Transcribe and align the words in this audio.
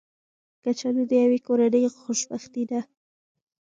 کچالو 0.63 1.03
د 1.09 1.11
یوې 1.23 1.39
کورنۍ 1.47 1.83
خوشبختي 2.01 2.63
ده 2.69 2.81